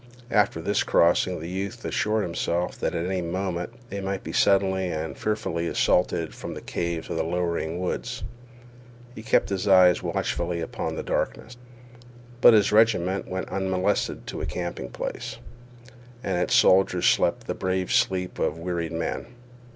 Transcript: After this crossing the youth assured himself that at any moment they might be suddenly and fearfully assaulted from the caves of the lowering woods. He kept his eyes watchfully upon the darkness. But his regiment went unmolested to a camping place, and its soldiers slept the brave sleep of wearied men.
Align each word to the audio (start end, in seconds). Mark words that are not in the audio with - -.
After 0.31 0.63
this 0.63 0.81
crossing 0.81 1.39
the 1.39 1.47
youth 1.47 1.85
assured 1.85 2.23
himself 2.23 2.75
that 2.79 2.95
at 2.95 3.05
any 3.05 3.21
moment 3.21 3.73
they 3.91 4.01
might 4.01 4.23
be 4.23 4.31
suddenly 4.33 4.87
and 4.89 5.15
fearfully 5.15 5.67
assaulted 5.67 6.33
from 6.33 6.55
the 6.55 6.61
caves 6.61 7.11
of 7.11 7.17
the 7.17 7.23
lowering 7.23 7.79
woods. 7.79 8.23
He 9.13 9.21
kept 9.21 9.49
his 9.49 9.67
eyes 9.67 10.01
watchfully 10.01 10.59
upon 10.59 10.95
the 10.95 11.03
darkness. 11.03 11.55
But 12.41 12.55
his 12.55 12.71
regiment 12.71 13.27
went 13.27 13.49
unmolested 13.49 14.25
to 14.25 14.41
a 14.41 14.47
camping 14.47 14.89
place, 14.89 15.37
and 16.23 16.41
its 16.41 16.55
soldiers 16.55 17.05
slept 17.05 17.45
the 17.45 17.53
brave 17.53 17.91
sleep 17.93 18.39
of 18.39 18.57
wearied 18.57 18.93
men. 18.93 19.27